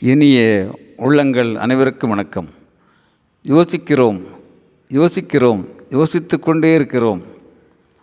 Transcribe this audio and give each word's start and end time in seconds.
இனிய 0.00 0.66
உள்ளங்கள் 0.96 1.56
அனைவருக்கும் 1.56 2.10
வணக்கம். 2.10 2.48
யோசிக்கிறோம் 3.42 4.22
யோசிக்கிறோம் 4.88 5.68
யோசித்து 5.90 6.38
கொண்டே 6.38 6.74
இருக்கிறோம். 6.74 7.22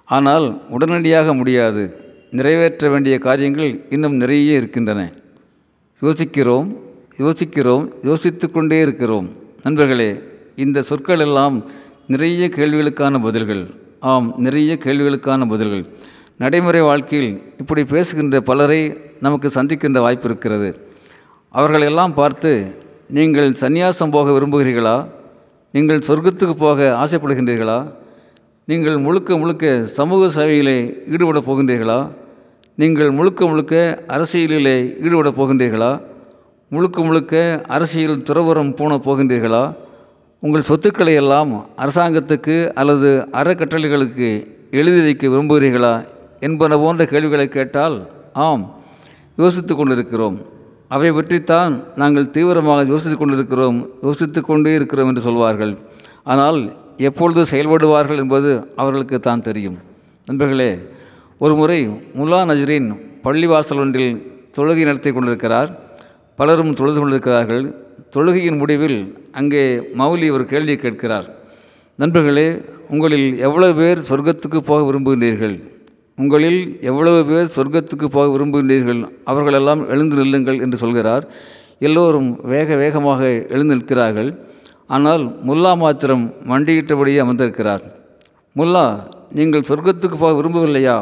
ஆனால் 0.05 0.63
உடனடியாக 0.69 1.33
முடியாது. 1.33 1.95
நிறைவேற்ற 2.31 2.89
வேண்டிய 2.89 3.17
காரியங்கள் 3.17 3.85
இன்னும் 3.89 4.15
நிறைய 4.15 4.55
இருக்கின்றன. 4.55 5.13
யோசிக்கிறோம் 6.01 6.79
யோசிக்கிறோம் 7.17 7.93
யோசித்து 8.03 8.51
கொண்டே 8.51 8.81
இருக்கிறோம். 8.81 9.29
நண்பர்களே 9.63 10.21
இந்த 10.55 10.81
சொற்கள் 10.81 11.19
எல்லாம் 11.19 11.69
நிறைய 12.07 12.49
கேள்விகளுக்கான 12.55 13.21
பதில்கள். 13.21 13.67
ஆம் 13.99 14.33
நிறைய 14.37 14.77
கேள்விகளுக்கான 14.83 15.49
பதில்கள். 15.49 15.85
நடைமுறை 16.37 16.81
வாழ்க்கையில் 16.81 17.41
இப்படி 17.57 17.83
பேசுகின்ற 17.83 18.41
பலரை 18.41 18.97
நமக்கு 19.19 19.47
சந்திக்கின்ற 19.47 19.99
வாய்ப்பு 19.99 20.25
இருக்கிறது. 20.25 20.89
அவர்களையெல்லாம் 21.53 22.13
பார்த்து 22.13 22.51
நீங்கள் 23.07 23.49
சந்நியாசம் 23.51 24.11
போக 24.11 24.31
விரும்புகிறீர்களா? 24.31 25.07
நீங்கள் 25.71 25.99
சொர்க்கத்துக்கு 26.07 26.53
போக 26.57 26.97
ஆசைப்படுகின்றீர்களா? 27.03 27.91
நீங்கள் 28.65 28.97
முழுக்க 28.97 29.37
முழுக்க 29.37 29.85
சமூக 29.85 30.27
சேவையிலே 30.27 30.75
ஈடுபடப் 31.09 31.47
போகின்றீர்களா? 31.47 32.09
நீங்கள் 32.75 33.11
முழுக்க 33.11 33.45
முழுக்க 33.45 34.03
அரசியலிலே 34.07 34.77
ஈடுபடப் 35.01 35.37
போகின்றீர்களா? 35.39 36.01
முழுக்க 36.69 37.03
முழுக்க 37.03 37.61
அரசியல் 37.67 38.17
துறவரம் 38.17 38.75
போன 38.75 38.95
போகின்றீர்களா? 38.95 39.75
உங்கள் 40.39 40.61
சொத்துக்களை 40.61 41.13
எல்லாம் 41.13 41.51
அரசாங்கத்துக்கு 41.77 42.73
அல்லது 42.73 43.27
அறக்கட்டளைகளுக்கு 43.33 44.47
எழுதி 44.71 45.01
வைக்க 45.01 45.27
விரும்புகிறீர்களா? 45.27 45.93
என்பன 46.39 46.77
போன்ற 46.77 47.05
கேள்விகளை 47.05 47.47
கேட்டால் 47.47 48.09
ஆம் 48.33 48.65
யோசித்து 49.35 49.75
கொண்டிருக்கிறோம். 49.75 50.59
அவை 50.95 51.09
பற்றித்தான் 51.17 51.73
நாங்கள் 52.01 52.31
தீவிரமாக 52.35 52.81
யோசித்து 52.93 53.17
கொண்டிருக்கிறோம் 53.17 53.77
யோசித்து 54.07 54.39
கொண்டே 54.47 54.71
இருக்கிறோம் 54.79 55.09
என்று 55.11 55.23
சொல்வார்கள். 55.27 55.73
ஆனால் 56.31 56.59
எப்பொழுது 57.09 57.41
செயல்படுவார்கள் 57.51 58.19
என்பது 58.23 58.49
அவர்களுக்கு 58.81 59.17
தான் 59.27 59.45
தெரியும். 59.47 59.77
நண்பர்களே 60.27 60.71
ஒரு 61.43 61.53
முறை 61.59 61.79
முல்லா 62.17 62.39
நஜரின் 62.49 62.89
பள்ளிவாசல் 63.25 63.81
ஒன்றில் 63.83 64.17
தொழுகை 64.57 64.83
நடத்தி 64.89 65.11
கொண்டிருக்கிறார். 65.11 65.69
பலரும் 66.39 66.77
தொழுது 66.79 66.97
கொண்டிருக்கிறார்கள். 66.99 67.65
தொழுகையின் 68.15 68.59
முடிவில் 68.61 68.99
அங்கே 69.39 69.63
மௌலி 69.99 70.27
ஒரு 70.35 70.45
கேள்வியை 70.51 70.77
கேட்கிறார். 70.85 71.27
நண்பர்களே 72.01 72.47
உங்களில் 72.93 73.27
எவ்வளவு 73.47 73.73
பேர் 73.79 73.99
சொர்க்கத்துக்கு 74.09 74.59
போக 74.69 74.79
விரும்புகிறீர்கள்? 74.89 75.55
உங்களில் 76.21 76.61
எவ்வளவு 76.89 77.19
பேர் 77.29 77.53
சொர்க்கத்துக்கு 77.55 78.07
போக 78.15 78.25
விரும்புகிறீர்கள் 78.35 79.01
அவர்களெல்லாம் 79.31 79.81
எழுந்து 79.93 80.15
நில்லுங்கள் 80.21 80.61
என்று 80.65 80.77
சொல்கிறார். 80.83 81.25
எல்லோரும் 81.87 82.29
வேக 82.53 82.75
வேகமாக 82.81 83.21
எழுந்து 83.55 83.75
நிற்கிறார்கள். 83.77 84.31
ஆனால் 84.95 85.23
முல்லா 85.47 85.71
மாத்திரம் 85.83 86.25
மண்டியிட்டபடியே 86.51 87.19
அமர்ந்திருக்கிறார். 87.23 87.83
முல்லா 88.59 88.85
நீங்கள் 89.39 89.67
சொர்க்கத்துக்கு 89.69 90.17
போக 90.23 90.31
விரும்பவில்லையா? 90.39 90.97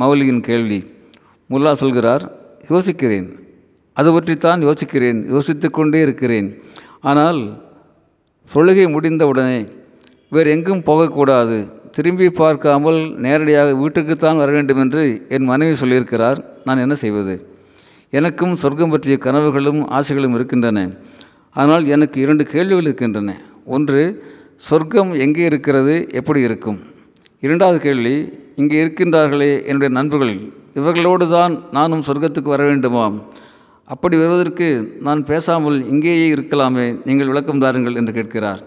மௌலியின் 0.00 0.42
கேள்வி. 0.48 0.80
முல்லா 1.50 1.72
சொல்கிறார் 1.82 2.24
யோசிக்கிறேன். 2.72 3.28
அது 3.96 4.08
பற்றித்தான் 4.16 4.60
யோசிக்கிறேன் 4.68 5.20
யோசித்து 5.34 5.68
கொண்டே 5.70 6.00
இருக்கிறேன். 6.06 6.48
ஆனால் 7.10 7.40
தொழுகை 8.50 8.86
முடிந்தவுடனே 8.94 9.60
வேறு 10.34 10.48
எங்கும் 10.54 10.86
போகக்கூடாது. 10.88 11.58
திரும்பி 11.96 12.26
பார்க்காமல் 12.40 12.98
நேரடியாக 13.24 13.70
வீட்டுக்குத்தான் 13.82 14.40
வர 14.42 14.50
வேண்டும் 14.56 14.80
என்று 14.84 15.02
என் 15.36 15.48
மனைவி 15.52 15.74
சொல்லியிருக்கிறார். 15.82 16.38
நான் 16.64 16.82
என்ன 16.84 16.94
செய்வது? 16.94 17.34
எனக்கும் 18.18 18.54
சொர்க்கம் 18.62 18.92
பற்றிய 18.92 19.16
கனவுகளும் 19.26 19.80
ஆசைகளும் 19.98 20.36
இருக்கின்றன. 20.38 20.78
ஆனால் 21.56 21.84
எனக்கு 21.94 22.16
இரண்டு 22.24 22.44
கேள்விகள் 22.52 22.86
இருக்கின்றன. 22.88 23.34
ஒன்று 23.64 24.02
சொர்க்கம் 24.68 25.12
எங்கே 25.24 25.44
இருக்கிறது? 25.50 25.94
எப்படி 26.20 26.40
இருக்கும்? 26.40 26.78
இரண்டாவது 27.46 27.78
கேள்வி 27.78 28.16
இங்கே 28.60 28.78
இருக்கின்றார்களே 28.84 29.52
என்னுடைய 29.66 29.90
நண்பர்கள் 29.98 30.34
இவர்களோடு 30.80 31.26
தான் 31.28 31.52
நானும் 31.72 32.06
சொர்க்கத்துக்கு 32.08 32.54
வர 32.54 32.64
வேண்டுமாம். 32.70 33.16
அப்படி 33.84 34.16
வருவதற்கு 34.16 34.66
நான் 35.06 35.22
பேசாமல் 35.30 35.78
இங்கேயே 35.92 36.26
இருக்கலாமே 36.34 36.84
நீங்கள் 37.04 37.30
விளக்கம் 37.30 37.62
தாருங்கள் 37.64 37.98
என்று 38.00 38.12
கேட்கிறார். 38.18 38.60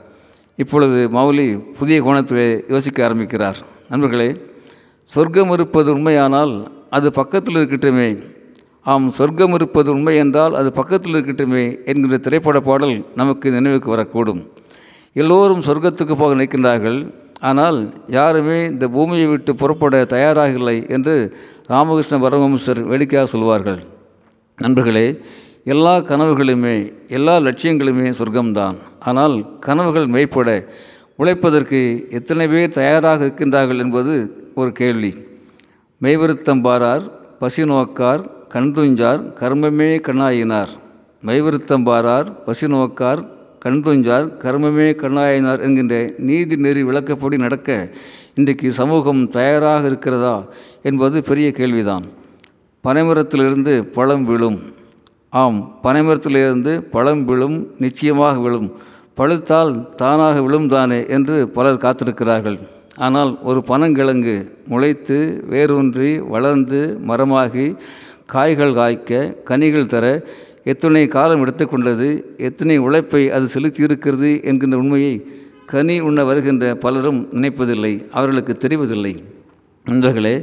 இப்பொழுது 0.61 1.09
மௌலி 1.17 1.47
புதிய 1.77 1.97
கோணத்திலே 2.03 2.47
யோசிக்க 2.69 3.03
ஆரம்பிக்கிறார். 3.03 3.57
நண்பர்களே 3.89 4.29
சொர்க்கம் 5.03 5.51
இருப்பது 5.51 5.89
உண்மையானால் 5.93 6.53
அது 6.89 7.11
பக்கத்தில் 7.11 7.55
இருக்கட்டுமே. 7.55 8.09
ஆம் 8.83 9.09
சொர்க்கம் 9.09 9.53
இருப்பது 9.53 9.89
உண்மை 9.91 10.15
என்றால் 10.15 10.53
அது 10.53 10.71
பக்கத்தில் 10.71 11.13
இருக்கட்டுமே 11.13 11.63
என்கிற 11.85 12.17
திரைப்பட 12.17 12.59
பாடல் 12.59 12.95
நமக்கு 13.15 13.51
நினைவுக்கு 13.51 13.89
வரக்கூடும். 13.95 14.41
எல்லோரும் 15.13 15.65
சொர்க்கத்துக்கு 15.67 16.15
போக 16.15 16.35
நிற்கின்றார்கள் 16.35 16.99
ஆனால் 17.39 17.79
யாருமே 18.07 18.59
இந்த 18.65 18.87
பூமியை 18.87 19.25
விட்டு 19.25 19.55
புறப்பட 19.55 20.05
தயாராகவில்லை 20.09 20.89
என்று 20.89 21.15
ராமகிருஷ்ண 21.67 22.17
பரமஹம்சர் 22.17 22.81
வேடிக்கையாக 22.91 23.29
சொல்வார்கள். 23.29 23.79
நண்பர்களே 24.57 25.07
எல்லா 25.65 25.97
கனவுகளுமே 25.97 26.93
எல்லா 27.07 27.37
லட்சியங்களுமே 27.37 28.13
சொர்க்கம்தான். 28.17 28.75
ஆனால் 28.99 29.59
கனவுகள் 29.59 30.07
மெய்ப்பட 30.07 30.67
உழைப்பதற்கு 31.17 32.09
எத்தனை 32.09 32.47
பேர் 32.47 32.69
தயாராக 32.69 33.25
இருக்கின்றார்கள் 33.25 33.77
என்பது 33.77 34.13
ஒரு 34.55 34.71
கேள்வி. 34.71 35.13
மெய்வருத்தம் 36.01 36.61
பாரார் 36.61 37.37
பசி 37.39 37.65
நோக்கார் 37.65 38.47
கண்துஞ்சார் 38.49 39.21
கர்மமே 39.41 40.01
கண்ணாயினார். 40.07 40.67
மெய்வருத்தம் 41.25 41.83
பாரார் 41.83 42.43
பசி 42.43 42.67
நோக்கார் 42.67 43.21
கண்துஞ்சார் 43.65 44.27
கர்மமே 44.43 44.89
கண்ணாயினார் 45.03 45.61
என்கின்ற 45.61 46.13
நீதி 46.17 46.55
நெறி 46.55 46.83
விளக்கப்படி 46.83 47.37
நடக்க 47.37 47.89
இன்றைக்கு 48.35 48.71
சமூகம் 48.71 49.29
தயாராக 49.29 49.85
இருக்கிறதா 49.85 50.43
என்பது 50.83 51.23
பெரிய 51.23 51.51
கேள்விதான். 51.51 52.03
பனைமரத்திலிருந்து 52.83 53.81
பழம் 53.81 54.25
விழும். 54.25 54.72
ஆம் 55.41 55.59
பனைமரத்திலிருந்து 55.83 56.71
பழம் 56.95 57.21
விழும் 57.25 57.55
நிச்சயமாக 57.83 58.35
விழும். 58.45 58.67
பழுத்தால் 59.19 59.71
தானாக 60.01 60.35
விழும் 60.45 60.67
தானே 60.73 60.99
என்று 61.15 61.35
பலர் 61.55 61.79
காத்திருக்கிறார்கள். 61.83 62.57
ஆனால் 63.05 63.31
ஒரு 63.49 63.59
பனங்கிழங்கு 63.69 64.35
முளைத்து 64.71 65.17
வேரூன்றி 65.53 66.09
வளர்ந்து 66.33 66.79
மரமாகி 67.09 67.65
காய்கள் 68.33 68.77
காய்க்க 68.79 69.21
கனிகள் 69.49 69.91
தர 69.93 70.05
எத்தனை 70.73 71.03
காலம் 71.15 71.41
எடுத்துக்கொண்டது 71.45 72.09
எத்தனை 72.49 72.77
உழைப்பை 72.87 73.23
அது 73.37 73.47
செலுத்தியிருக்கிறது 73.55 74.31
என்கின்ற 74.49 74.77
உண்மையை 74.77 75.15
கனி 75.73 75.95
உண்ண 76.09 76.19
வருகின்ற 76.29 76.65
பலரும் 76.85 77.21
நினைப்பதில்லை 77.31 77.93
அவர்களுக்கு 78.17 78.55
தெரிவதில்லை. 78.63 79.13
நண்பர்களே 79.87 80.35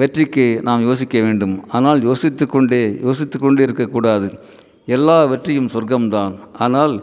வெற்றிக்கு 0.00 0.44
நாம் 0.62 0.82
யோசிக்க 0.82 1.16
வேண்டும். 1.20 1.54
ஆனால் 1.68 2.00
யோசித்து 2.02 2.46
கொண்டே 2.46 2.82
யோசித்து 3.02 3.38
கொண்டே 3.38 3.62
இருக்கக்கூடாது. 3.62 4.28
எல்லா 4.86 5.24
வெற்றியும் 5.24 5.68
சொர்க்கம்தான். 5.74 6.34
ஆனால் 6.58 6.94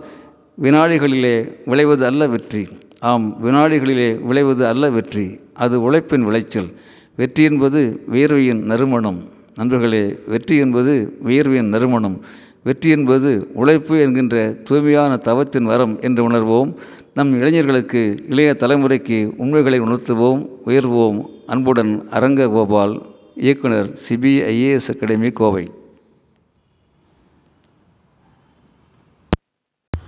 வினாடிகளிலே 0.63 1.35
விளைவது 1.65 2.05
அல்ல 2.05 2.27
வெற்றி. 2.27 2.63
ஆம் 2.99 3.27
வினாடிகளிலே 3.43 4.09
விளைவது 4.29 4.63
அல்ல 4.67 4.89
வெற்றி. 4.89 5.25
அது 5.53 5.75
உழைப்பின் 5.81 6.25
விளைச்சல். 6.29 6.69
வெற்றி 7.15 7.43
என்பது 7.43 7.81
வியர்வையின் 8.07 8.63
நறுமணம். 8.71 9.19
நண்பர்களே 9.55 10.03
வெற்றி 10.27 10.57
என்பது 10.57 10.93
வியர்வையின் 11.27 11.71
நறுமணம். 11.75 12.17
வெற்றி 12.63 12.89
என்பது 12.89 13.49
உழைப்பு 13.53 13.99
என்கின்ற 13.99 14.49
தூய்மையான 14.63 15.17
தவத்தின் 15.17 15.63
வரம் 15.63 15.99
என்று 16.01 16.29
உணர்வோம். 16.29 16.73
நம் 17.13 17.33
இளைஞர்களுக்கு 17.33 18.23
இளைய 18.29 18.55
தலைமுறைக்கு 18.59 19.31
உண்மைகளை 19.37 19.81
உணர்த்துவோம் 19.81 20.47
உயர்வோம். 20.65 21.25
அன்புடன் 21.47 22.07
அரங்க 22.09 22.47
கோபால் 22.47 23.01
இயக்குனர் 23.35 23.93
சிபிஐஏஎஸ் 24.09 24.89
அகாடமி 24.89 25.31
கோவை. 25.31 25.65